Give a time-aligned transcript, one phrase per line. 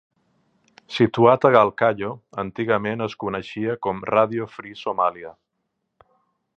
[0.93, 2.09] Situat a Galkayo,
[2.45, 5.35] antigament es coneixia com Radio Free Somàlia.